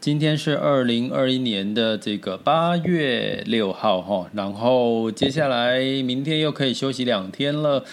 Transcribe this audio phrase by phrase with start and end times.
[0.00, 7.84] 今天是二零二一年的这个八月六号哈，然后接下来明天又可以休息两天了。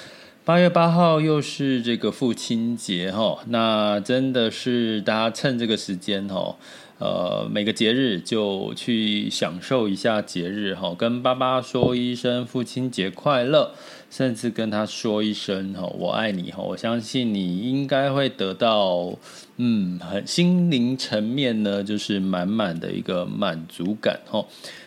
[0.45, 6.55] 八月八号又是这个父亲节哈，那真的是大家趁这个时间哈。
[6.99, 13.73] 呃，每个节日就去享受一下节日哈，跟爸爸说一声父亲节快乐，
[14.09, 19.13] 甚至跟他说一声哈我爱你哈，我相信你应该会得到
[19.57, 24.45] 嗯很心灵层面呢，就是满满的一个满足感哈。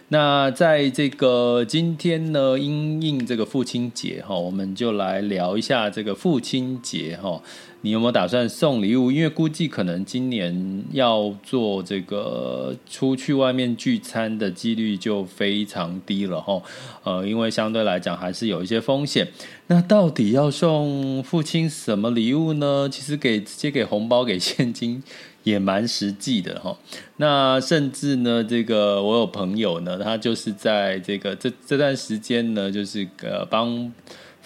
[0.09, 7.41] 那在这个今天呢，因应这个父亲节哈，我们就来聊一下这个父亲节哈。
[7.83, 9.11] 你有没有打算送礼物？
[9.11, 16.61] 因为估计可能今年要做这个出去外面聚餐的几率就非常低了哈。
[17.05, 19.27] 呃，因为相对来讲还是有一些风险。
[19.69, 22.87] 那到底要送父亲什么礼物呢？
[22.91, 25.03] 其实给直接给红包、给现金
[25.43, 26.77] 也蛮实际的哈。
[27.17, 33.91] 那甚至呢，这个我有朋友呢，他就是在这个这这段时间呢，就是呃帮。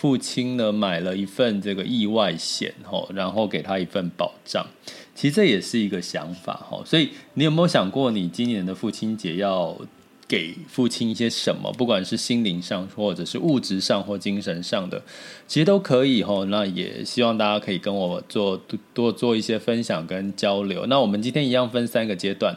[0.04, 4.66] 父亲呢，买了一份这个意外险吼，然后给他一份保障。
[5.14, 9.74] 其实这也是一个想法吼，所以你有没有想过，你今年的父亲节要
[10.28, 11.72] 给父亲一些什么？
[11.72, 15.02] 不管是心灵上，或者是物质上，或精神上的，
[15.46, 16.44] 其实都可以吼。
[16.44, 18.60] 那也希望大家可以跟我做
[18.92, 20.84] 多做一些分享跟交流。
[20.84, 22.54] 那我们今天一样分三个阶段。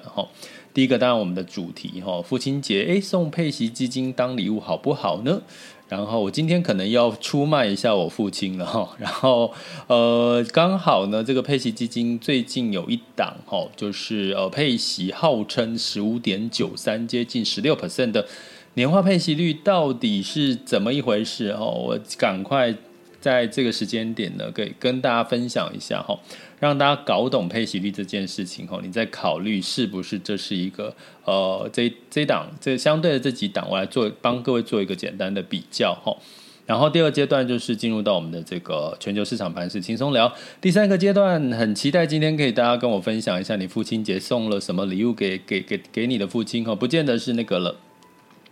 [0.73, 5.41] 第一个当然我们的主题哈，父亲节，诶，送佩奇基金当礼物好不好呢？
[5.89, 9.53] 然后我今天可能要出卖一下我父亲了哈，然后
[9.87, 18.27] 呃刚好呢，这个配息基金最近有一档哈，就是呃配息号称十五点九三，接近十六 percent 的
[18.73, 21.71] 年化配息率，到底是怎么一回事哦？
[21.87, 22.75] 我赶快
[23.21, 26.19] 在这个时间点呢，给跟大家分享一下哈。
[26.59, 36.17] 让大家搞懂配息率这件事情后，你再考虑是不是这是一个呃，这这档这相对的这几档，我来做帮各位做一个简单的比较哈。
[36.65, 40.33] 然后第二阶段就是进入到我们的这个全球市场盘势轻松聊。
[40.59, 47.77] 第三个阶段很期待今天可以大家跟我分享一下你父亲节送了什么礼物给给给给你的父亲哈，不见得是那个了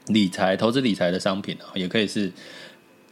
[0.07, 2.31] 理财投资理财的商品，也可以是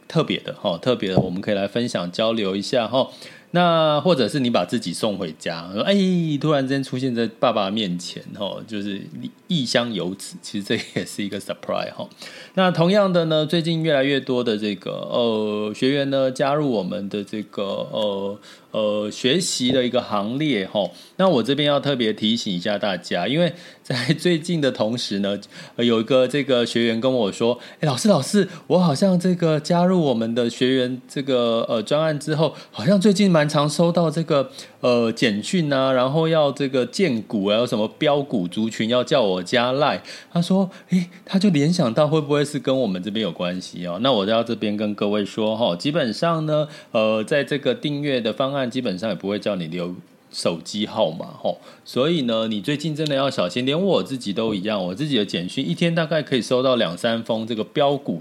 [0.08, 3.10] 特别的哈，特别的我们可以来分享交流一下哈。
[3.54, 5.94] 那或者是你把自己送回家，说哎，
[6.40, 9.00] 突然间出现在爸爸面前，吼，就是
[9.46, 12.08] 异乡游子，其实这也是一个 surprise 哈。
[12.54, 17.62] 那同样的呢，最近越来越多的这个呃学员呢加入我们的这个
[17.92, 18.38] 呃。
[18.74, 20.90] 呃，学习的一个行列哈。
[21.16, 23.52] 那我这边要特别提醒一下大家，因为
[23.84, 25.38] 在最近的同时呢，
[25.78, 34.50] 有一个这个学员跟我说：“哎，老师，老师，我好像这个加入我们的学员这个呃专案之后，好像最近蛮常收到这个
[34.84, 43.98] 呃简讯啊，然后要这个荐股啊，有什么标股族群要叫我加赖，他说，诶，他就联想到会不会是跟我们这边有关系哦？
[44.02, 49.94] 那我要这边跟各位说哈，基本上呢，呃，在这个订阅的方案，基本上也不会叫你留。
[50.34, 54.84] 手机号码吼，所以呢，你最近真的要小心，连我自己都一样。
[54.84, 58.20] 我自己的简讯一天大概可以收到两三封这个标股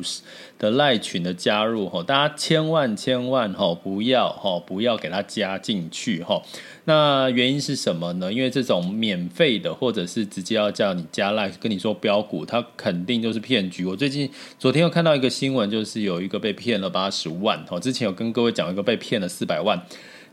[0.59, 6.43] 的赖群的加入吼，大家千万千万吼不要吼不要给他加进去吼。
[6.85, 8.31] 那原因是什么呢？
[8.31, 13.85] 因为这种免费的或者是直接要叫你加赖跟你说标股，它肯定就是骗局。
[13.85, 14.29] 我最近
[14.59, 19.81] 昨天又看到一个新闻，就是有一个被骗了八十万吼，之前有跟各位讲一个被骗了四百万。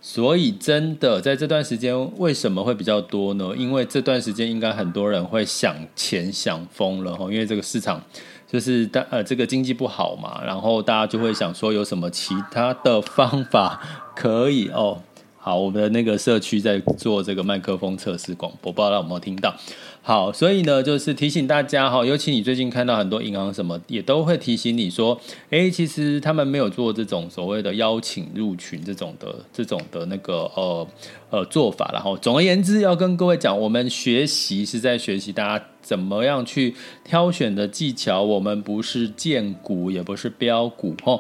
[0.03, 3.53] 所以，真的在这段时间为什么会比较多呢？
[3.57, 8.03] 因为这段时间应该很多人会想钱想疯了哈，因为这个市场
[8.51, 13.81] 就是大呃这个经济不好嘛，然后大家就会想说有什么其他的方法
[14.17, 15.03] 可以哦。
[15.43, 19.55] 好，我们的那个社区在做这个麦克风测试广播，不知道有没有听到？
[20.03, 30.87] 好，所以呢，就是提醒大家哈，尤其你最近看到很多银行什么也都会提醒你说，诶，其实他们没有做这种所谓的邀请入群这种的这种的那个呃
[31.31, 31.91] 呃做法。
[31.91, 41.19] 然后，总而言之，要跟各位讲，我们学习是在学习大家怎么样去挑选的技巧，我们不是荐股，也不是标股哈。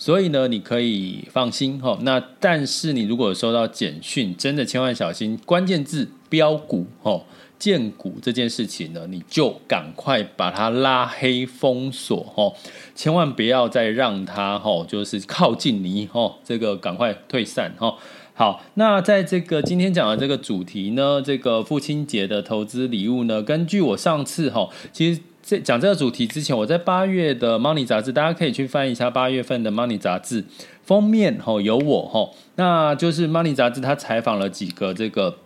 [0.00, 1.98] 所以呢，你可以放心哈。
[2.00, 7.22] 那但是你如果收到简讯，真的千万小心，关键字标股哈、
[7.58, 12.50] 荐股这件事情呢，你就赶快把它拉黑封锁哈，
[12.94, 17.94] 千万不要再让它哈，就是靠近你哈，这个赶快退散哈。
[18.32, 25.20] 好，那在这个今天讲的这个主题呢，这个父亲节的投资礼物呢，根据我上次哈，其实。
[25.50, 30.44] 在讲这个主题之前，我在八月的 Money 杂志，大家可以去翻一下八月份的 Money 杂志
[30.84, 35.38] 封面，吼有我，吼，那就是 Money 杂志，他采访了几个这个。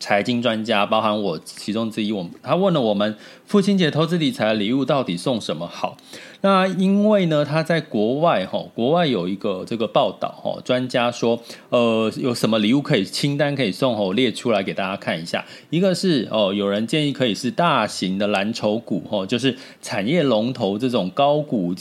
[0.00, 3.16] 财经专家包含我其中之一，我他问了我们
[3.46, 5.96] 父亲节投资理财的礼物到底送什么好？
[6.40, 15.44] 那因为呢，他在国外哈，国外有一个这个报道哈，专家说，呃，有什么礼物可以清单可以送哦，列出来给大家看一下。
[15.70, 21.74] 一个是哦，有人建议可以是大型的蓝筹股哈，就是产业龙头这种高股。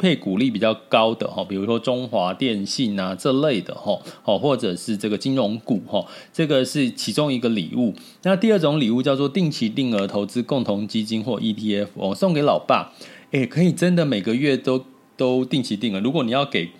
[0.00, 6.02] 配股利比较高的哈，比如说中华电信啊这类的哈，哦或者是这个金融股哈，
[6.32, 7.94] 这个是其中一个礼物。
[8.22, 12.90] 那第二种礼物叫做定期定额投资共同基金或 ETF 哦，送给老爸，
[13.32, 14.82] 诶，可以真的每个月都
[15.18, 16.00] 都定期定额。
[16.00, 16.70] 如果你要给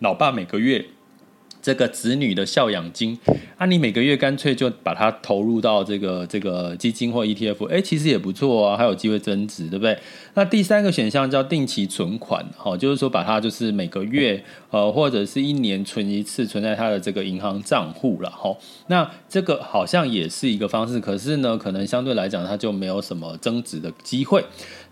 [0.00, 0.84] 老爸每个月。
[1.64, 3.18] 这个子女的孝养金，
[3.56, 9.98] 啊，你每个月干脆就把它投入到这个这个基金或 ETF，哎，其实也不错啊，还有机会增值，对不对？
[10.34, 18.54] 那第三个选项叫定期存款，好，就是说把它就是每个月呃或者是一年存一次，存在他的这个银行账户了，哈。
[18.88, 24.44] 那这个好像也是一个方式，可是呢，可能相对来讲它就没有什么增值的机会。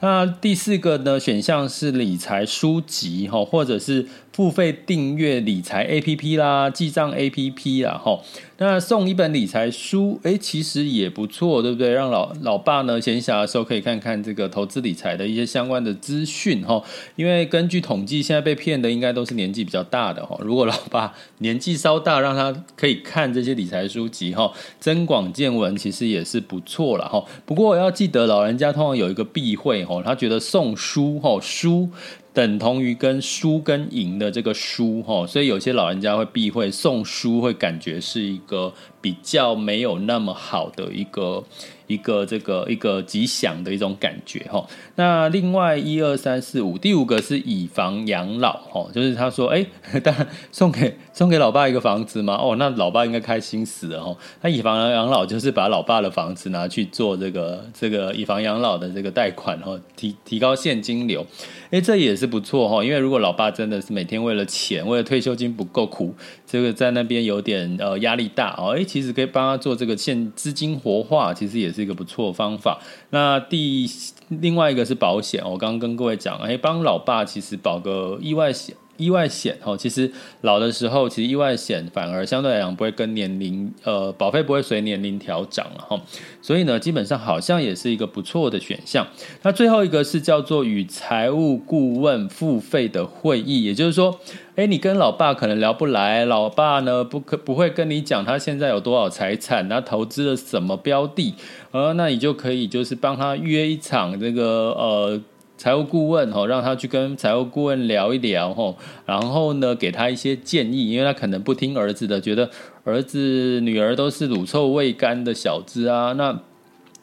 [0.02, 4.06] 那第四个呢选项是理财书籍，哈，或者是。
[4.32, 8.24] 付费订阅理财 APP 啦，记账 APP 啦，吼，
[8.62, 11.90] 那送一本理财书，诶，其实也不错，对不对？
[11.90, 16.84] 让老老爸呢闲暇的时候可以看看这个投资理财的一些相关的资讯，吼。
[17.16, 20.40] 因为根据统计，现在被骗的应该都是年纪比较大的，吼。
[20.44, 27.26] 如果老爸年纪稍大，让他可以看这些理财书籍，吼，增广见闻，其实也是不错了，吼。
[27.44, 31.90] 不过要记得，老人家通常有一个避讳，吼，他觉得送书，吼，书。
[32.34, 38.72] 等同于跟输跟赢的这个输哈，所以有些老人家会避讳送书，会感觉是一个
[39.02, 41.44] 比较没有那么好的一个。
[41.88, 49.66] 一个这个一个吉祥的一种感觉哈，那另外一二三四五，第五个是以房养老哈，就是他说哎，
[50.02, 54.16] 当然送给送给老爸一个房子嘛，哦，那老爸应该开心死了哈。
[54.40, 61.26] 那以房养老就是把老爸的房子拿去做这个这个以房养老的这个贷款哈，提提高现金流，
[61.70, 66.14] 哎，这也是不错哈，因为如果老爸真的是每天为了钱，为了退休金不够苦，
[66.52, 71.82] 这个在那边有点呃压力大哦，诶，其实可以帮他做这个现资金活化，其实也是。
[71.82, 72.80] 一个不错的方法。
[73.10, 73.90] 那第
[74.28, 78.76] 另外一个是保险，我刚刚跟各位讲，诶，帮老爸其实保个意外险。
[78.96, 80.10] 意外险哦，其实
[80.42, 86.00] 老的时候，其实意外险反而相对来讲不会跟年龄呃保费不会随年龄调涨了哈，
[86.40, 89.06] 所以呢，基本上好像也是一个不错的选项。
[89.42, 94.20] 那最后一个是叫做与财务顾问付费的会议，也就是说，
[94.56, 101.34] 哎，你跟老爸可能聊不来，老爸呢不可不会跟你讲他现在有多少财产，他投资了什么标的，
[101.72, 105.20] 呃，那你就可以就是帮他约一场这个呃。
[105.62, 108.74] 财务顾问哦，让他去跟财务顾问聊一聊哦，
[109.06, 112.50] 然后呢，给他一些建议，因为他可能不听儿子的，觉得
[112.82, 116.40] 儿子女儿都是乳臭未干的小子啊，那。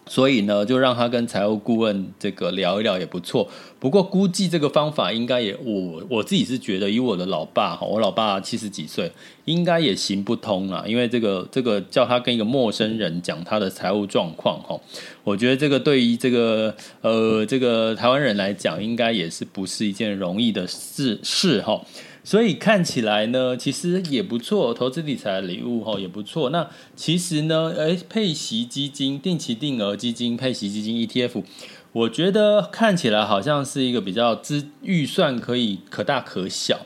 [0.10, 3.48] 所以呢，就让他跟财务顾问这个聊一聊也不错。
[3.80, 9.12] 不过估计这个方法应该也，我我自己是觉得，以我的老爸哈，我老爸七十几岁，
[9.46, 10.84] 应该也行不通啊。
[10.88, 14.78] 因为这个这个叫他跟一个陌生人讲他的财务状况哈，
[15.24, 21.80] 我觉得这个对于这个呃这个台湾人来讲，应该也是不是一件容易的事事哈。
[22.29, 26.51] 所以看起来呢，其实也不错，投资理财的礼物哈也不错。
[26.51, 31.43] 那其实呢，哎，配息基金、定期定额基金、配息基金 ETF，
[31.91, 36.81] 我觉得看起来好像是一个比较资预算可以可大可小，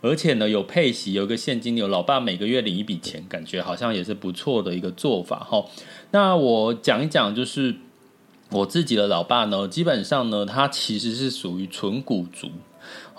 [0.00, 5.62] 而且呢有配息，有一个现金流，老爸每个月领一笔钱，感觉好像也是不错的一个做法哈。
[6.12, 7.76] 那我讲一讲，就是
[8.48, 12.48] 我自己的老爸呢，基本上呢，他其实是属于纯股族。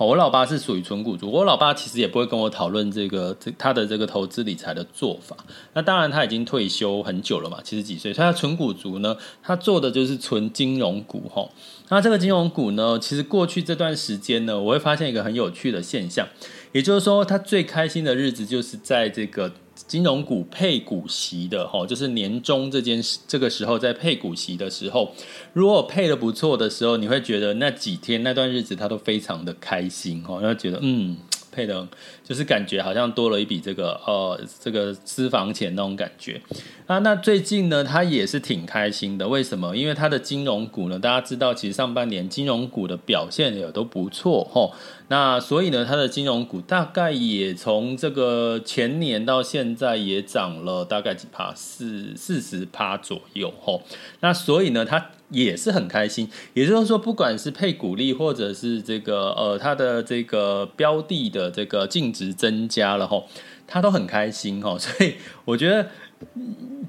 [0.05, 5.35] 我老爸是属于纯股族，我老爸其实也不会跟我讨论这个这他的这个投资理财的做法。
[5.73, 11.49] 那当然他已经退休很久了嘛，七十几岁，所以他纯股族呢，他做的就是纯金融股哈。
[11.89, 16.27] 那这个金融股呢，其实过去这段时间呢，我会发现一个很有趣的现象，
[16.71, 19.51] 也就是说，他最开心的日子就是在这个。
[19.85, 25.13] 金融股配股息的哈，就是年终这件事，这个时候在配股息的时候，
[25.53, 31.17] 如果配得不错的时候，你会觉得那几天那段日子他都非常的开心哈，然后觉得嗯。
[31.49, 31.87] 配的，
[32.23, 36.39] 就是感觉好像多了一笔这个呃这个私房钱那种感觉
[36.85, 36.99] 啊。
[36.99, 39.27] 那最近呢，他也是挺开心的。
[39.27, 39.75] 为什么？
[39.75, 44.71] 因为他的金融股呢，大家知道，其实上半年金融股的表现也都不错吼。
[45.09, 53.81] 那所以呢，它的金融股大概也从这个前年到现在也涨了大概几趴，四四十趴左右吼。
[54.19, 55.11] 那所以呢，他。
[55.29, 63.27] 也是很开心，也就是说，不管是配股利，或者是这个呃，它的这个标的的这个净值增加了吼，
[63.67, 65.85] 他都很开心吼， 所以我觉得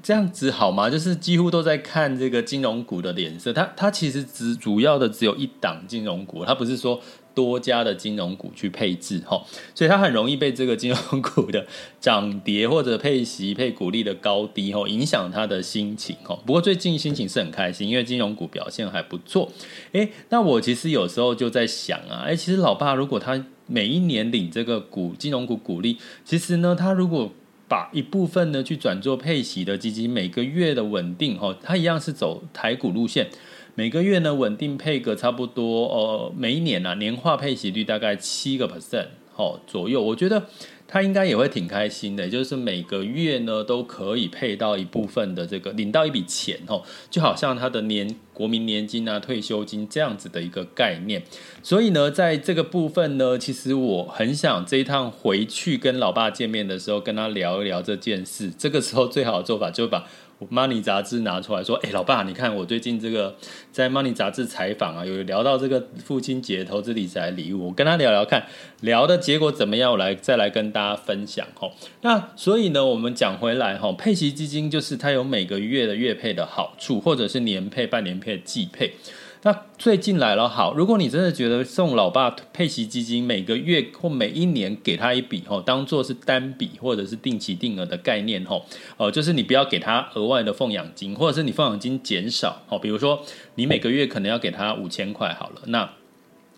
[0.01, 0.89] 这样子好吗？
[0.89, 7.01] 就是几乎都在看这个金融股的脸色，它它其实只主要的只有一档金融股，它不是说。
[7.39, 9.41] 多家的金融股去配置哈，
[9.73, 11.65] 所以它很容易被这个金融股的
[12.01, 16.37] 涨跌或者配息配股利的高低哈影响他的心情哈。
[16.45, 19.49] 不过最近心情是很开心，因为金融股表现还不错。
[19.93, 27.31] 诶，那我其实有时候就在想啊，诶，其实老爸如果他每一年领这个股金融股股利，其实呢，他如果
[27.69, 33.29] 把一部分呢去转做配息的基金，每个月的稳定哈，他一样是走台股路线。
[33.75, 40.47] 每个月呢，稳定配个差不多，呃，每一年啊，年化配息率大概七个 percent 哦左右，我觉得
[40.85, 51.23] 他应该也会挺开心的，就是每个月呢都可以配到一部分的这个领到一笔钱哦，就好像他的年国民年金啊、退休金这样子的一个概念。
[51.63, 58.51] 所以呢，在这个部分呢，其实我很想这一趟回去跟老爸见面的时候，跟他聊一聊这件事。
[58.57, 60.05] 这个时候最好的做法就是把。
[60.47, 63.35] Money 杂志拿出来说：“哎，老爸，你看我最近这个
[63.71, 68.45] 在 Money 杂志采访啊，有聊到这个父亲节投资理财礼物，我跟他聊聊看，
[68.81, 69.91] 聊的结果怎么样？
[69.91, 71.71] 我来再来跟大家分享哦。
[72.01, 78.93] 那所以呢，我们讲回来齁，配息基金就是它有每个月的月配的好处，或者是年配、半年配、季配。”
[79.41, 88.65] 那最近来了，好，如果你真的觉得送老爸配息基金，每个月或每一年给他一笔吼，当做是单笔或者是定期定额的概念吼，
[88.97, 93.23] 哦，就是你不要给他额外的奉养金，或者是你奉养金减少，哦，比如说
[93.55, 95.89] 你每个月可能要给他五千块好了，那。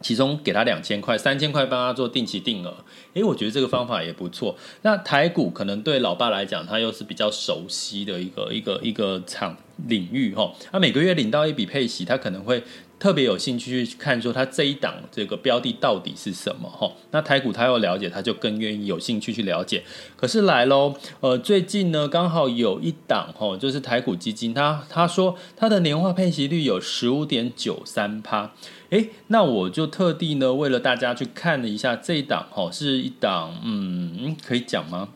[0.01, 2.74] 其中给他两千块、三千块，帮他做定期定额。
[3.13, 4.55] 诶，我觉得这个方法也不错。
[4.81, 10.53] 那台股可能对老爸来讲，他又是比较熟悉的一个一个一个场领域哈。
[10.72, 12.63] 他每个月领到一笔配息，他可能会
[12.98, 16.89] 特别有兴趣去看，说他这一档这个标的到底是什么哈。
[17.12, 19.84] 那台股他要了解，他就更愿意有兴趣去了解。
[20.15, 28.51] 可是来喽，呃，最近呢刚好有一档哈，就是台股基金，他他说他的年化配息率有十五点九三趴。
[28.91, 35.10] 哎，那我就特地呢，为了大家去看了一下这一档，哈，是一档，嗯，可以讲吗？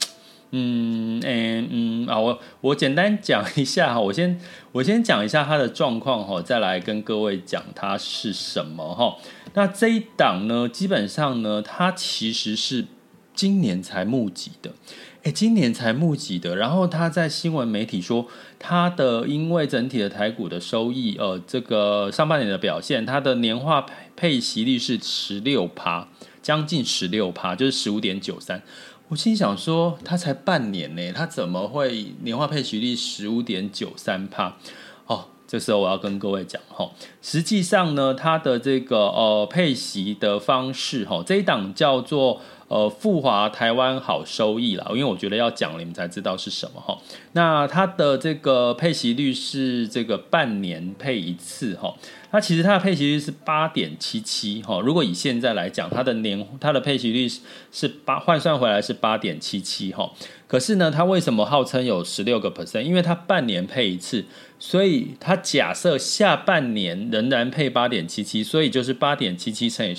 [0.51, 4.39] 嗯，嗯，嗯，啊，我我简单讲一下哈，我先
[4.71, 9.17] 我先讲一下它的状况哈，再来跟各位讲它是什么哈。
[9.53, 12.85] 那这一档呢，基本上呢，它其实是
[13.33, 14.71] 今年才募集的。
[15.25, 18.27] 哎，今年才募集的，然后他在新闻媒体说，
[18.59, 26.07] 他的因为整体的台股的收益，呃，这个上半年的表现，他的年化配配息率是十六趴，
[26.43, 28.61] 将近十六趴，就是十五点九三。
[29.07, 34.55] 我心想说，他才半年呢，他怎么会年化配息率十五点九三趴？
[35.07, 35.25] 哦。
[35.47, 36.91] 这时候我要跟各位讲哈，
[37.21, 42.41] 实际上呢，它的这个呃配息的方式哈，这一档叫做。
[42.75, 46.97] 呃，富华台湾好收益啦，因为我觉得要讲你们才知道是什么哈。
[47.31, 51.95] 那它的这个配息率是这个半年配一次哈。
[52.31, 54.81] 那其实它的配息率是八点七七哈。
[54.81, 57.31] 如果以现在来讲，它的年它的配息率
[57.71, 60.11] 是八换算回来是八点七七哈。
[60.45, 62.81] 可是呢，它为什么号称有十六个 percent？
[62.81, 64.25] 因为它半年配一次，
[64.57, 69.95] 所以他假设下半年仍然配八点七七，所以就是八点七七乘以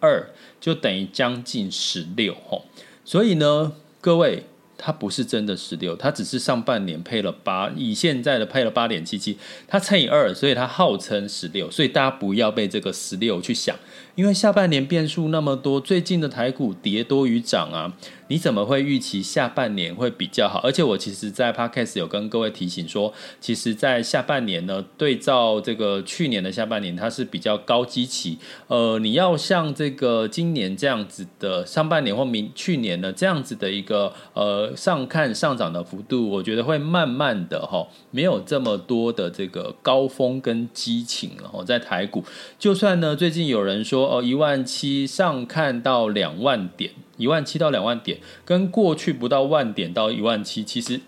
[0.00, 0.30] 二。
[0.58, 2.64] 就等于将近十六吼，
[3.04, 4.44] 所以呢，各位，
[4.78, 13.76] 它不是真的十六，它只是上半年配了八，以现在的配了八点七七，它乘以二，所以它号称十六，所以大家不要被这个十六去想，
[14.14, 17.92] 因为下半年变数那么多，最近的台股跌多于涨啊。
[18.28, 20.58] 你怎么会预期下半年会比较好？
[20.64, 28.36] 而且我其实，在 Podcast 有跟各位提醒说，其实，在下半年呢，对照这个去年的下半年，它是比较高基期。
[28.66, 41.50] 呃，你要像这个今年这样子的上半年或明去年呢这样子的一个呃上看上涨的幅度，我觉得会慢慢的哈，没有这么多的这个高峰跟激情了。
[41.52, 42.24] 哦，在台股，
[42.58, 46.90] 就算呢最近有人说哦一万七上看到两万点。
[47.18, 51.00] 一万七到两万点，跟过去不到万点到一万七，其实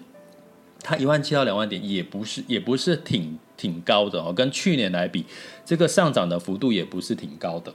[0.80, 5.26] 它一万七到两万点也不是也不是挺挺高的哦，跟去年来比，
[5.66, 7.74] 这个上涨的幅度也不是挺高的。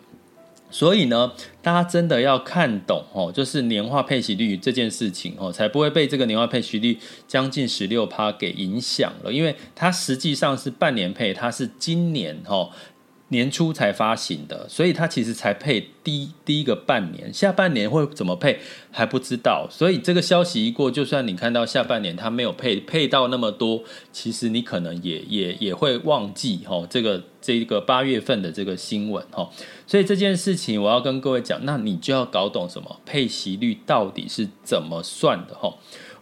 [0.73, 12.71] 所以呢，大家真的要看懂哦，就是年化配息率这件事情哦，才不会被这个年化配息率将近十六趴给影响了，因为它实际上是半年配，它是今年哦。
[13.33, 18.59] 年初才发行的，所以它其实才配第第一个半年，下半年会怎么配
[18.91, 19.67] 还不知道。
[19.69, 29.49] 所以这个消息一过，就算你看到下半年它没有配配到那么多，其实你可能也也也会忘记哈这个这个八月份的这个新闻哈。
[29.85, 35.75] 所以这件事情我要跟各位讲，那你就要搞懂什么配息率到底是怎么算的哈。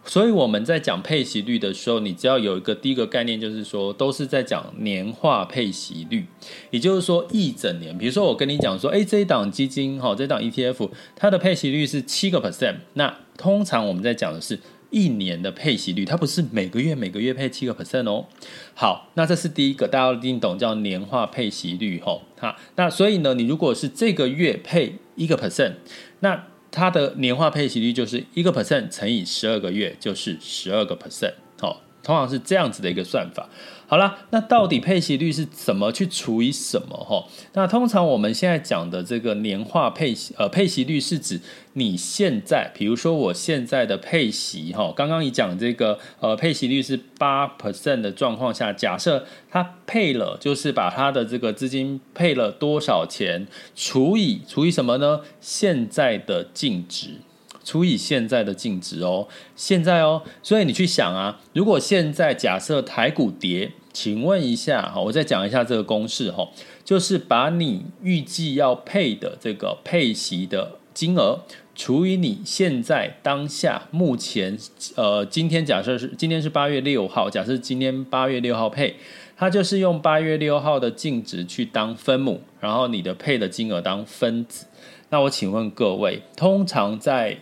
[0.04, 6.26] 所以我们在讲配息率的时候，你只要有一个第一个概念，就是说都是在讲年化配息率，
[6.70, 7.96] 也就是说一整年。
[7.96, 14.58] 比如说我跟你讲说，哎，这一档基金哈，这档 ETF 它的配息率是七个 percent，那通常我们在讲的是
[14.90, 18.26] 一年的配息率，它不是每个月每个月配七个 percent 哦。
[18.74, 22.20] 好，那这是第一个，大家一定懂叫年化配息率哈。
[22.40, 25.74] 好，那所以呢，你如果是这个月配一个 percent，
[26.20, 31.34] 那它的年化配息率就是一个 percent 乘以十二个月，就是十二个 percent。
[31.60, 33.48] 好，通常是这样子的一个算法。
[33.92, 36.96] 好啦，那到底配息率是怎么去除以什么？
[36.96, 41.38] 哈，那通常我们现在讲的这个年化配息，呃，配息率是指
[41.74, 55.20] 你现在，比如说我现在的配息，哈，刚刚你讲这个，呃，配息率是八 percent 的状况下，假设它配了，就是把它的这个资金配了多少钱，除以除以什么呢？
[55.42, 57.16] 现在的净值。
[57.64, 66.48] 除以现在的净值哦，现在哦，所以你去想啊，如果现在假设台股跌，请问一下哈，我再讲一下这个公式哈，
[66.84, 71.40] 就是把你预计要配的这个配息的金额
[71.74, 74.58] 除以你现在当下目前
[74.94, 78.96] 呃，今天假设是今天是八月六号，假设今天八月六号配，
[79.36, 84.66] 它就是用八月六号的净值去当分母，然后你的配的金额当分子。
[85.08, 87.38] 那我请问各位，通常在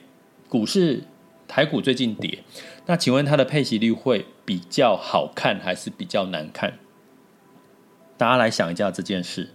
[0.48, 1.02] 股市
[1.48, 2.38] 台股最近跌，
[2.86, 6.78] 那请问它的配息率会比较好看还是比较难看？
[8.16, 9.50] 大家来想一下这件事。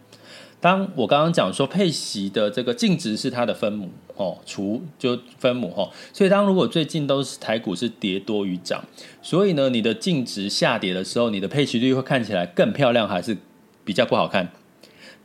[0.61, 8.83] 当我刚刚讲说配息的这个净值是它的分母哦，除就分母哦，所以当如果最近都是台股是跌多于涨，
[9.21, 13.37] 所以呢，你的净值下跌的时候，你的配息率会看起来更漂亮还是
[13.83, 14.49] 比较不好看？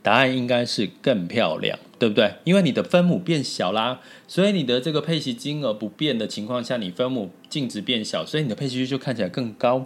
[0.03, 1.79] 答案应该是更漂亮。
[2.01, 2.33] 对不对？
[2.45, 9.85] 因为你的分母变小啦，所以你的这个配息金额不变的情况下，你分母净值变小，所以你的配息率就看起来更高。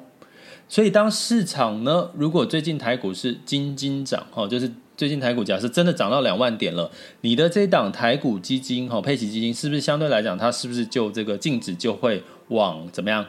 [0.69, 13.25] 所以当市场呢，如果最近台股是金金涨，哈，就是最近台股假设真的涨到两万点了，你的这档台股基金，哈，配息基金是不是相对来讲，它是不是就这个净值就会往怎么样？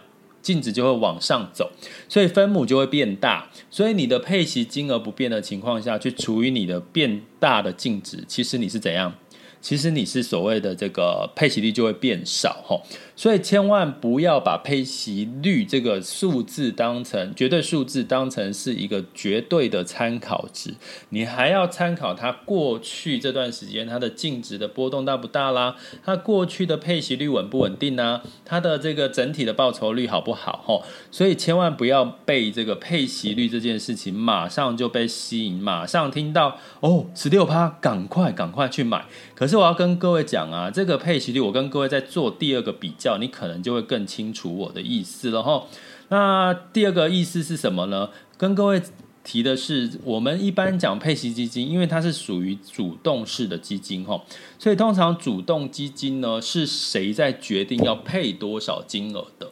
[0.46, 1.72] 净值就会往上走，
[2.08, 9.12] 所以分母就会变大，所以你的配息金额不变的情况下去除以你的变大的净值，其实你是怎样？
[9.60, 12.80] 其实你是所谓的这个配息率就会变少。
[13.16, 20.74] 所以千万不要把配息率这个数字当成绝对数字，当成是一个绝对的参考值。
[21.08, 30.62] 你还要参考它过去这段时间它的净值的波动大不大啦，它过去的配息率稳不稳定啊，它的这个整体的报酬率好不好？
[30.66, 39.06] 吼，所以千万不要被这个配息率这件事情马上就被吸引，马上听到哦十六趴，赶快赶快去买。
[39.34, 45.66] 可是我要跟各位讲啊，这个配息率，我跟各位在做第二个比较，你可能就会更清楚我的意思了哈。
[46.08, 48.10] 那第二个意思是什么呢？
[48.36, 48.82] 跟各位
[49.24, 54.24] 提的是，我们一般讲配息基金，因为它是属于主动式的基金哈，
[54.58, 59.50] 所以通常主动基金呢，是谁在决定要配多少金额的？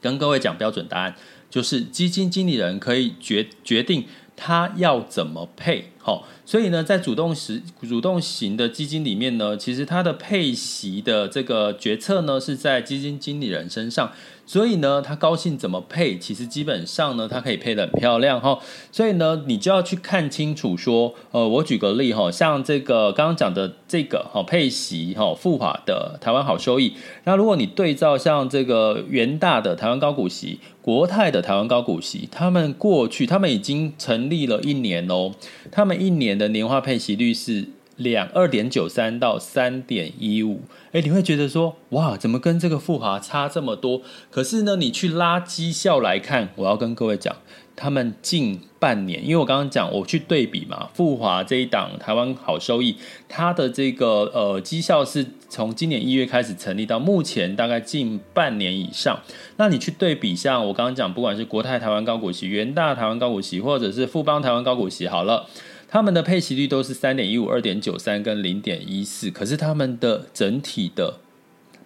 [0.00, 1.14] 跟各位讲标准答案，
[1.50, 4.06] 就是基金经理人可以决决定
[4.42, 5.92] 他要怎么配。
[5.98, 14.10] 好，所以呢，在主动时主动型的基金里面呢，其实它的配息的这个决策呢，是在基金经理人身上。
[14.50, 18.58] 所以呢，他高兴怎么配，其实基本上呢，他可以配得很漂亮哈。
[18.90, 35.30] 所以呢，你就要去看清楚说，呃，我举个例哈，像这个刚刚讲的这个哈配息哈复华的台湾好收益，那如果你对照像这个元大的台湾高股息、国泰的台湾高股息，他们过去他们已经成立了一年哦，
[35.70, 37.68] 他们一年的年化配息率是。
[38.00, 44.00] 两二点九三到三点一五，哎，你会觉得说，哇，怎么跟这个富华差这么多？
[44.30, 47.36] 可是呢，你去拉绩效来看，我要跟各位讲，
[47.76, 52.96] 他们近半年，因为我刚刚讲，我去对比嘛，富华这一档台湾好收益，
[53.28, 59.20] 它的这个呃绩效是从今年一月开始成立到目前大概近半年以上。
[59.58, 65.46] 那你去对比，像我刚刚讲，不管是国泰台湾高股息、元大台湾高股息，或者是富邦台湾高股息，好了。
[65.92, 71.18] 他们的配息率都是三点一五、二点九三跟零点一四，可是他们的整体的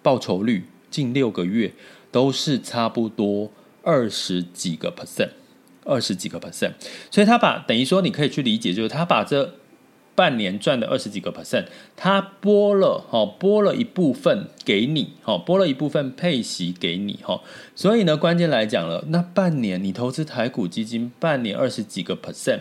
[0.03, 1.73] 报酬率近六个月
[2.11, 5.29] 都是差不多二十几个 percent，
[5.83, 6.73] 二十几个 percent。
[7.09, 9.55] 所以他把等于说你可以去理解，就是他把这
[10.13, 11.65] 半年赚的二十几个 percent，
[11.95, 17.41] 他拨了哈，拨了一部分给你哈，拨了一部分配息给你哈。
[17.73, 22.59] 所以呢，关键来讲了，那半年你投资台股基金，半年二十几个 percent。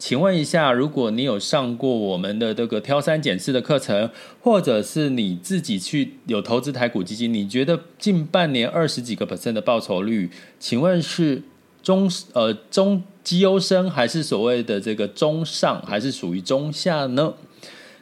[0.00, 4.08] 请问一下，如果你有上过我们的这个挑三拣四的课程，
[4.40, 11.42] 或者是你自己去有投资台股基金，你觉得近半年二十几个 percent 的报酬率，请问是
[11.82, 17.34] 中呃中绩优生，还是所谓的这个中上，还是属于中下呢？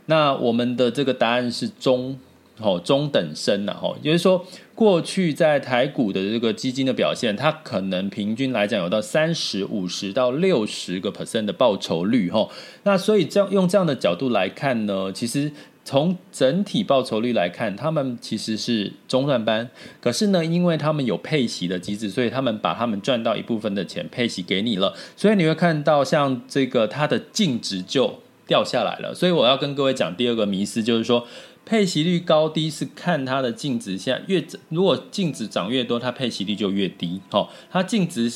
[0.06, 2.16] 那我们的这个答案是中。
[2.60, 4.44] 哦，中等生呐，哈，也就是说，
[4.74, 12.48] 过去在台股的这个基金的表现，它可能平均来讲有到三十五十到六十个 percent 的报酬率，哈。
[12.82, 15.52] 那所以这样用这样的角度来看呢，其实
[15.84, 19.70] 从整体报酬率来看，他们其实是中段班。
[20.00, 24.92] 可是呢，因为他们有配息的机制，所以他们把他们赚到一部分的钱配息给你了。
[25.16, 28.18] 所以你会看到像这个它的净值就
[28.48, 29.14] 掉下来了。
[29.14, 31.24] 所以我要跟各位讲第二个迷思，就是说。
[31.68, 37.20] 配息率高低是看它的净值，下越如果净值涨越多，它配息率就越低。
[37.30, 38.32] 好，它净值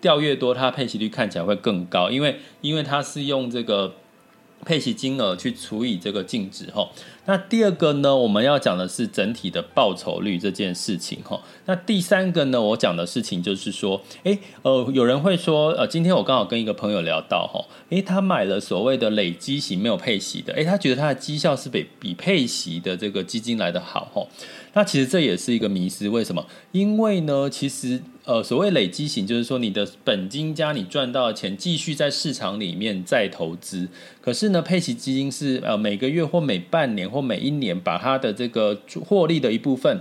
[0.00, 3.94] 掉越多，它配息率看起来会更高，因为因为它是用这个。
[4.64, 6.88] 配息金额去除以这个净值哈，
[7.26, 11.40] 那第二个呢，我们要讲的是整体的报酬率这件事情哈。
[11.66, 24.26] 那第三个呢，我讲的事情就是说，诶，呃，有人会说，呃，今天我刚好跟一个朋友聊到哈，诶，他买了所谓的累积型没有配息的，诶，他觉得他的绩效是比比配息的这个基金来的好哈。
[24.72, 26.44] 那其实这也是一个迷思，为什么？
[26.72, 28.00] 因为呢，其实。
[28.26, 33.86] 呃，所谓累积型，就是说你的本金加你赚到的钱，继续在市场里面再投资。
[34.22, 40.00] 可是呢，配息基金是呃每个月或每半年或每一年，把它的这个获利的一部分。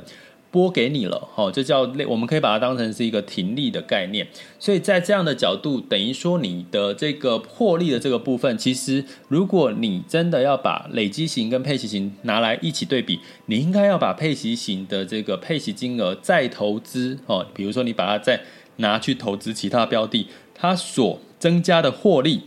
[0.53, 4.27] 拨给你了，哈，这叫类，我们可以把它当成是一个停利的概念。
[4.59, 18.39] 所以在这样的角度，等于说你的这个获利的这个部分，其实如果你真的要把累积型跟配息型拿来一起对比，你应该要把配息型的这个配息金额再投资，哦，比如说你把它再
[18.75, 22.43] 拿去投资其他标的，它所增加的获利。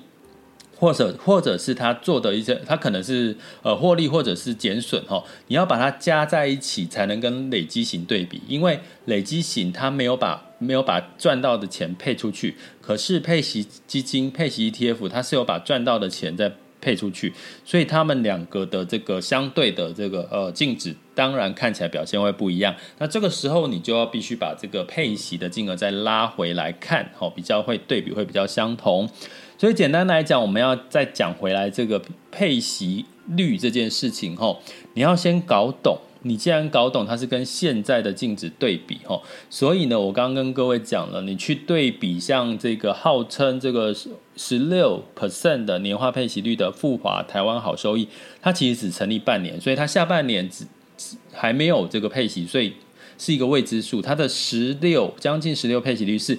[0.78, 17.32] 或者或者是他做的一些，他可能是呃获利或者是减损哈，你要把它加在一起才能跟累积型对比，因为累积型它没有把没有把赚到的钱配出去，可是配息基金配息 ETF 它是有把赚到的钱再配出去，
[17.64, 22.74] 所以他们两个的这个相对的这个呃净值，当然看起来表现会不一样。
[22.98, 29.08] 那这个时候你就要必须把这个配息的金额再拉回来看，哈，比较会对比会比较相同。
[29.58, 33.04] 所以简单来讲，我们要再讲回来这个配息
[33.36, 34.60] 率这件事情吼，
[34.94, 43.94] 你要先搞懂你既然搞懂它是跟现在的净值对比哈，所以呢，我刚刚跟各位讲了，你去对比像这个号称这个
[44.36, 48.08] 十六 percent 的年化配息率的富华台湾好收益，
[48.42, 50.66] 它其实只成立半年，所以它下半年只
[51.32, 52.72] 还没有这个配息，所以
[53.16, 54.02] 是一个未知数。
[54.02, 56.36] 它的十六将近十六配息率是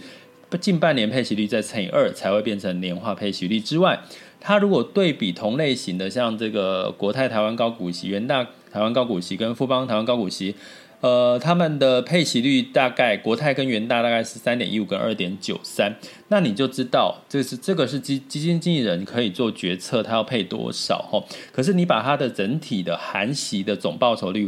[0.60, 4.00] 近半年配息率再乘以二才会变成年化配息率之外，
[4.40, 8.48] 它如果对比同类型的像这个国泰台湾高股息、元大。
[8.70, 10.54] 台湾高股息跟富邦台湾高股息，
[11.00, 15.96] 呃，他们的配息率大概国泰跟元大大概是三点一五跟二点九三，
[16.28, 21.26] 那你就知道这是这个是基基金经理人可以做决策，他要配多少吼。
[21.52, 24.48] 可是你把它的整体的含息的总报酬率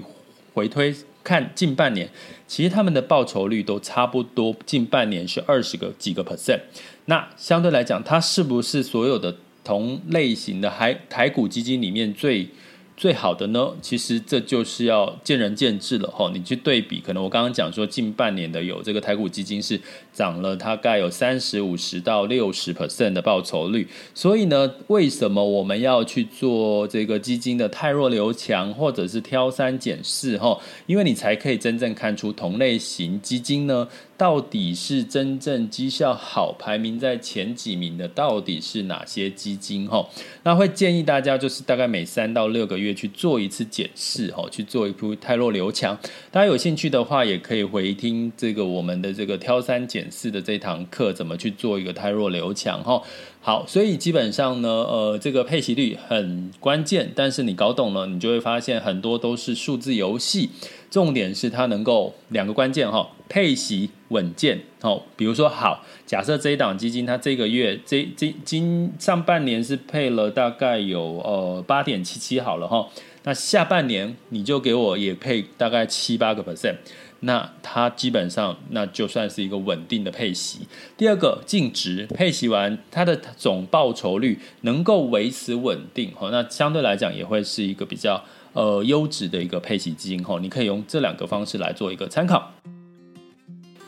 [0.53, 0.93] 回推
[1.29, 2.09] 看近半年，
[2.47, 6.59] 其实他们的报酬率都差不多，近半年是二十个几个 percent。
[7.05, 12.49] 那相对来讲，它是不是所有的同类型的台台股基金里面最？
[12.97, 16.29] 最好的呢，其实这就是要见仁见智了哈。
[16.33, 19.79] 你去对比，可能我刚刚讲说近半年的有这个台股基金是
[20.19, 23.87] 涨了大概有三十五十到六十 percent 的报酬率。
[24.13, 30.59] 所以呢，为什么我们要去做这个基金的太弱留强，或者是挑三拣四哈？
[30.87, 33.87] 因为你才可以真正看出同类型基金呢。
[34.19, 39.87] 到底是真正绩效好、排名在前几名的，到底是哪些基金？
[39.87, 40.05] 哈，
[40.43, 45.97] 那会建议大家就是大概每三到六个月去做一次检视，哈，去做一铺汰弱留强。
[46.29, 52.83] 大家有兴趣的话，也可以回听这个我们的这个挑三拣四的这堂课，怎么去做一个汰弱留强？
[52.83, 53.01] 哈，
[53.41, 60.49] 好，所以基本上呢，呃，这个配息率很关键，但是你搞懂了，你就会发现很多都是数字游戏。
[60.89, 65.03] 重点是它能够两个关键哈，配息稳健哦。
[65.15, 72.89] 比如说好，假设这一档基金它这个月这这今上半年是配了大概有呃八点七七好了哈，
[73.23, 76.77] 那下半年你就给我也配大概七八个 percent，
[77.21, 80.67] 那它基本上那就算是一个稳定的配息。
[80.97, 88.23] 第二个净值配息完，它的总报酬率能够维持稳定哈，那相对来讲也会是一个比较。
[88.51, 92.51] 呃，优质的一个配息基金吼，你可以用这两个方式来做一个参考。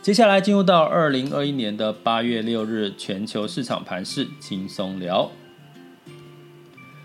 [0.04, 5.32] 接下来进入到二零二一年的八月六日全球市场盘势轻松聊。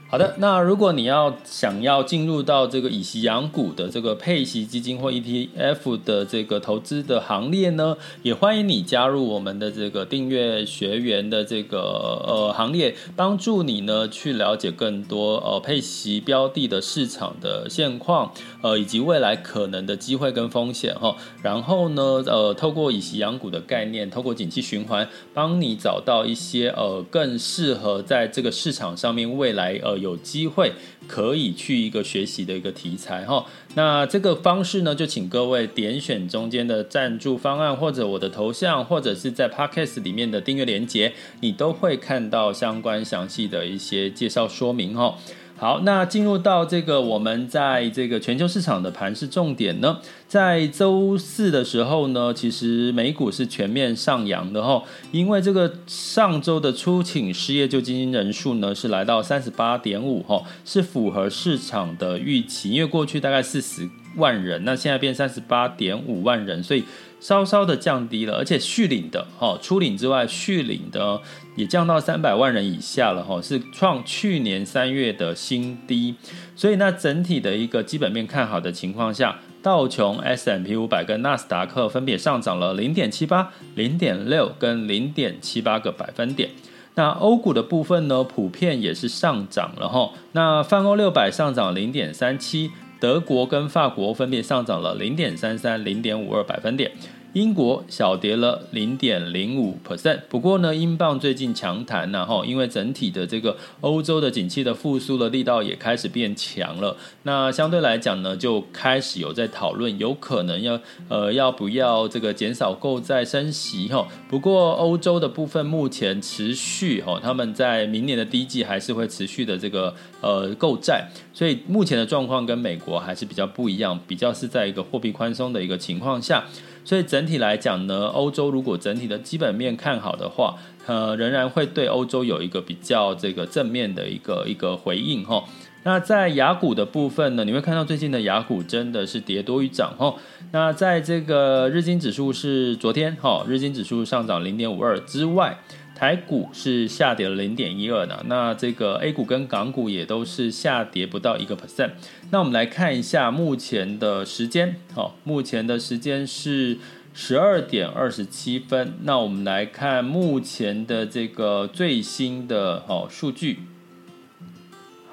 [0.08, 11.80] 好的，那如果你要想要进入到这个以息养股的这个配息基金或 ETF 的这个投资的行列呢，也欢迎你加入我们的这个订阅学员的这个
[12.24, 18.32] 呃行列，帮助你呢去了解更多呃配息标的的市场的现况，
[18.66, 21.16] 呃以及未来可能的机会跟风险哈。
[21.42, 29.96] 然后呢，呃透过以息养股的概念，透过景气循环，帮你找到一些呃更适合在这个市场上面未来呃。
[30.06, 30.72] 有机会
[31.08, 45.16] 可以去一个学习的一个题材哈，那这个方式呢，就请各位点选中间的赞助方案，或者我的头像，或者是在 Podcast 里面的订阅连接，你都会看到相关详细的一些介绍说明哈。
[45.58, 66.84] 好，那进入到这个我们在这个全球市场的盘是重点呢，在周四的时候呢，其实美股是全面上扬的哈，因为这个上周的初请失业救济金人数呢是来到三十八点五哈，是符合市场的预期，因为过去大概四十万人，那现在变三十八点五万人，所以。
[67.18, 71.20] 稍稍的降低了，而且续领的哈，初领之外续领的
[71.56, 76.14] 也降到三百万人以下了哈，是创去年三月的新低。
[76.54, 86.50] 所以那整体的一个基本面看好的情况下，道琼、s m p 五百跟纳斯达克分别上涨了零点七八、零点六跟零点七八个百分点。
[86.94, 90.12] 那欧股的部分呢，普遍也是上涨了哈。
[90.32, 92.70] 那泛欧六百上涨零点三七。
[92.98, 96.90] 德国跟法国分别上涨了零点三三、零点五二百分点。
[97.32, 106.96] 英国小跌了零点零五 percent，不过呢，英镑最近强弹呐，哈，因为整体的这个欧洲的景气的复苏的力道也开始变强了。
[107.24, 114.08] 那相对来讲呢，就开始有在讨论，有可能要呃要不要这个减少购债升息哈。
[114.28, 126.44] 不过欧洲的部分目前持续哈，他们在明年的第一季还是会持续的这个呃购债，所以目前的状况跟美国还是比较不一样，比较是在一个货币宽松的一个情况下。
[126.86, 130.54] 所以整体来讲呢，欧洲如果整体的基本面看好的话，
[130.86, 135.42] 呃，仍然会对欧洲有一个比较这个正面的一个一个回应哈。
[135.82, 140.14] 那在雅股的部分呢，你会看到最近的雅股真的是跌多于涨哈。
[140.52, 145.58] 那在这个日经指数是昨天哈，日经指数上涨零点五二之外，
[145.98, 151.92] 台股是下跌了零点一二呢，那这个 A 股跟港股也都是下跌不到一个 percent。
[152.30, 156.76] 那我们来看一下目前的时间，好，目前的时间是
[157.14, 158.92] 十二点二十七分。
[159.04, 163.60] 那我们来看目前的这个最新的哦数据。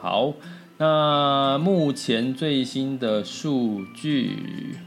[0.01, 0.33] 好，
[0.79, 4.79] 那目前最新的数据。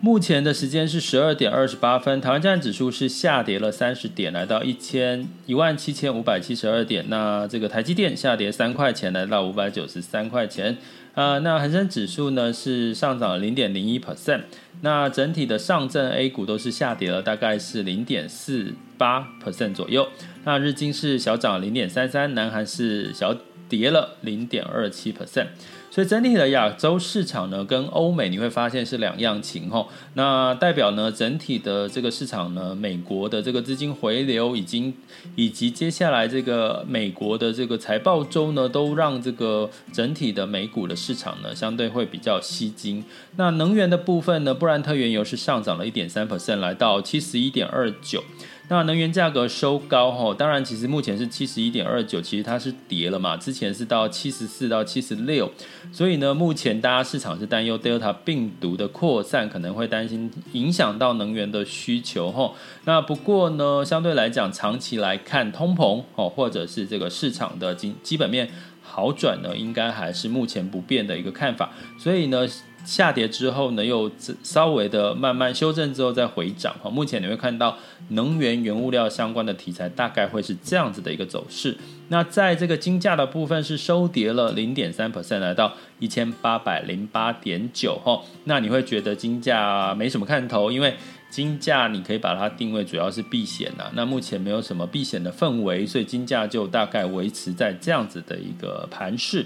[0.00, 7.06] 目前的时间是十二点二十八分，台湾站指数是下跌了三十点，来到一千一万七千五百七十二点。
[7.08, 10.76] 那这个台积电下跌三块钱，来到五百九十三块钱。
[11.14, 14.42] 啊、那恒生指数呢是上涨了零点零一 percent。
[14.82, 20.06] 那整体的上证 A 股都是下跌了，大概是零点四八 percent 左右。
[20.44, 23.34] 那日经是小涨零点三三，南韩是小
[23.68, 25.46] 跌了零点二七 percent。
[25.88, 29.88] 所以整体的亚洲市场呢，跟欧美你会发现是两样情吼。
[30.12, 34.92] 那代表呢，整体的这个市场呢，美国的这个资金回流已经，
[35.36, 43.02] 以及接下来这个美国的这个财报周呢，都让这个整体的美股的市场呢，相对会比较吸睛。
[43.36, 48.22] 那能源的部分呢，布兰特原油是上涨了一点三 percent，来到七十一点二九。
[48.68, 55.48] 那能源价格收高吼，当然其实目前是七十一点二九，其实它是跌了嘛，之前是到七十四到七十六，
[55.92, 62.56] 所以呢，目前大家市场是担忧 Delta 病毒的扩散，可能会担心影响到能源的需求吼。
[62.84, 68.50] 那不过呢，相对来讲，长期来看，通膨哦，或者是这个市场的基基本面
[68.82, 72.48] 好转呢，应该还是目前不变的一个看法，所以呢。
[72.86, 74.10] 下跌之后呢，又
[74.44, 76.88] 稍微的慢慢修正之后再回涨哈。
[76.88, 77.76] 目前你会看到
[78.10, 81.76] 能源原物料相关的题材大概会是这样子的一个走势。
[82.08, 88.22] 那在这个金价的部分是收跌了零点三 percent，来到一千八百零八点九哈。
[88.44, 90.94] 那你会觉得金价没什么看头，因为
[91.28, 93.90] 金价你可以把它定位主要是避险呐。
[93.94, 99.44] 那目前没有什么避险的氛围，所以金价就大概维持在这样子的一个盘势。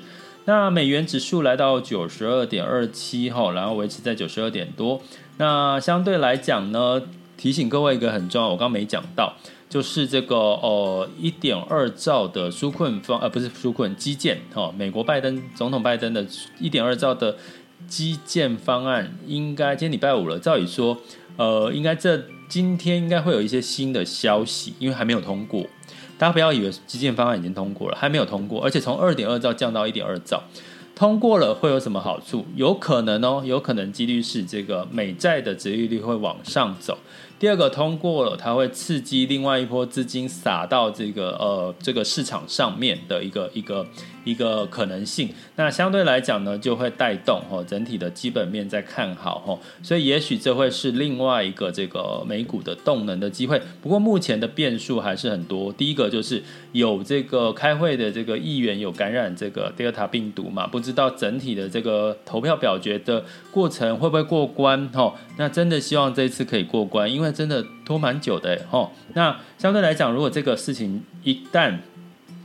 [0.50, 5.00] 那美元指数来到九十二点二七哈，然后维持在九十二点多。
[5.36, 7.00] 那相对来讲呢，
[7.36, 9.34] 提醒各位一个很重要，我刚没讲到，
[9.68, 16.26] 就是这个呃一点二兆的纾困方，呃不是纾困基建哈，美国拜登总统拜登的
[16.58, 17.36] 一点二兆的
[17.86, 20.98] 基建方案，应该今天礼拜五了，照理说
[21.36, 25.64] 呃应该这今天应该会有一些新的消息，因为还没有通过。
[26.20, 30.42] 大家不要以为基建方案已经通过了，还没有通过，而且从二点二兆降到一点二兆，
[30.94, 32.44] 通过了会有什么好处？
[32.54, 36.98] 有可能哦，有可能几率是这个美债的殖利率会往上走。
[37.38, 43.86] 第二个通过了，它会刺激另外一波资金撒到这个呃这个市场上面的一个一个
[44.24, 45.28] 一个可能性。
[45.56, 53.60] 那相对来讲呢，就会带动哦整体的基本面在看好哦，所以也许这会是另外一个这个美股的动能的机会。
[53.82, 55.72] 不过目前的变数还是很多。
[55.72, 56.40] 第一个就是
[56.72, 65.14] 有这个开会的这个议员有感染这个 Delta 病毒嘛，不知道整体的这个投票表决的过程会不会过关哦？
[65.36, 67.30] 那真的希望这次可以过关，因为。
[67.40, 71.78] 真的拖蛮久的吼，那相对来讲，如果这个事情一旦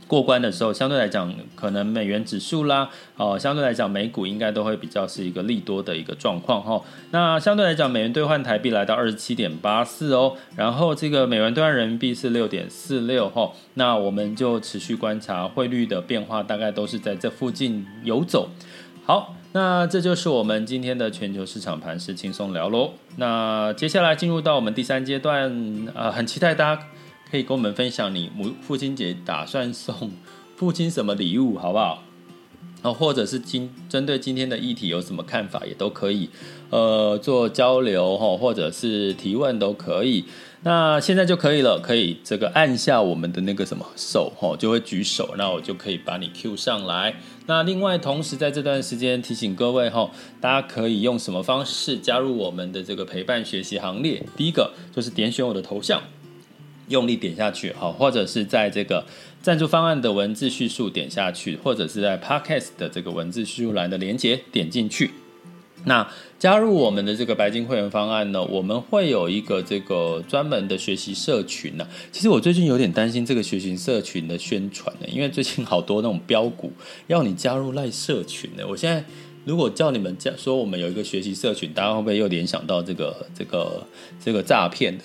[0.06, 6.80] 过关的时候，相对来讲，可能美元指数啦，哦，相对来讲，美股应该都会比较是一个利多的一个状况哈。
[7.10, 13.50] 那相对来讲，美元兑换台币来到二十七点八四哦，然后这个美元兑换人民币是六点四六哈。
[13.74, 18.48] 那我们就持续观察汇率的变化，大概都是在这附近游走。
[19.04, 19.34] 好。
[19.52, 22.90] 那这就是我们今天的全球市场盘势轻松聊喽。
[23.16, 26.82] 那接下来进入到我们第三阶段，呃，很期待大家
[27.30, 30.12] 可以跟我们分享你母父亲节打算送
[30.56, 32.02] 父亲什么礼物，好不好？
[32.82, 36.28] 哦，或者是今针对今天的议题有什么看法，也都可以，
[36.70, 40.24] 呃，做交流哈，或者是提问都可以。
[40.62, 47.16] 那现在就可以了，可以这个按下我们的那个什么手吼，就会举手，那我就可以把你 Q 上来。
[47.46, 50.10] 那另外，同时在这段时间提醒各位吼，
[50.40, 54.24] 大家可以用什么方式加入我们的这个陪伴学习行列？
[54.36, 56.02] 第一个就是点选我的头像，
[56.88, 59.04] 用力点下去，好，或者是在这个
[59.42, 65.10] 赞助方案的文字叙述点下去，或者是在 Podcast 的这个文字叙述栏的连接点进去。
[65.84, 71.86] 那加入我们的这个白金会员方案呢，我们会有一个这个专门的学习社群呢。
[72.10, 76.72] 其实我最近有点担心这个学习社群的宣传呢，因为最近好多那种标股
[77.06, 78.64] 要你加入赖社群呢。
[78.68, 79.04] 我现在
[79.44, 83.86] 如果叫你们讲说我们有一个学习社群，大家会不会又联想到这个这个
[84.24, 85.04] 这个诈骗的？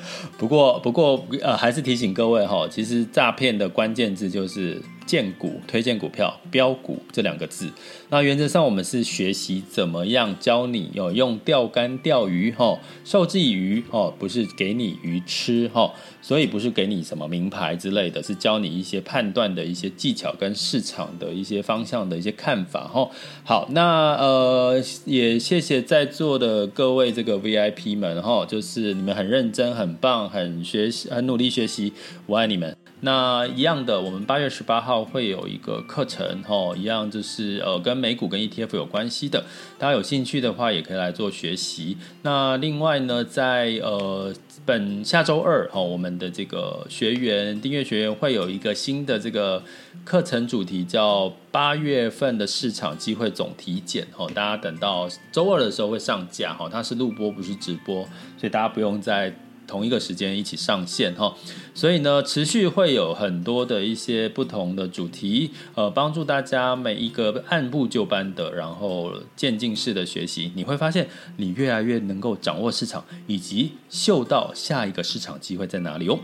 [0.38, 4.80] 不过不过呃，还是提醒各位哈，其实诈骗的关键字就是
[5.12, 7.70] 荐股、推荐股票、标股这两个字。
[8.08, 23.10] 那原则上，我们是学习怎么样教你哦，用钓竿钓鱼哈，授之以渔哦，不是给你鱼吃哈，所以不是给你什么名牌之类的，是教你一些判断的一些技巧跟市场的一些方向的一些看法哈。
[23.44, 31.92] 好，那呃，也谢谢在座的各位这个 VIP 们哈，就是你们很认真、很棒、很学习、很努力学习，
[32.24, 32.81] 我爱你们。
[33.04, 39.44] 那一样的，我们八月十八号会有一个课程，吼，一样就是呃跟美股跟 ETF 有关系的，
[39.76, 41.96] 大家有兴趣的话也可以来做学习。
[42.22, 44.32] 那另外呢，在呃
[44.64, 49.60] 本下周二，吼，我们的这个学员订阅学员会有一个新的这个
[50.04, 58.04] 课程主题，叫八月份的市场机会总体检，吼，大家等到周二的时候会上架，吼，它是录播不是直播，
[58.38, 59.34] 所以大家不用再。
[59.66, 61.34] 同一个时间一起上线哈，
[61.74, 76.18] 所以呢，持续会有很多的一些不同的主题，呃，帮助大家每一个按部就班的，然后渐进式的学习，你会发现你越来越能够掌握市场，以及嗅到下一个市场机会在哪里哦。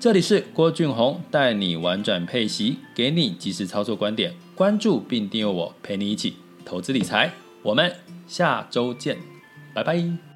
[0.00, 7.32] 这里是郭俊宏带你玩转配息，给你及时操作观点，关注并订阅我，陪你一起投资理财。
[7.64, 7.92] 我们
[8.28, 9.18] 下周见，
[9.74, 10.27] 拜拜。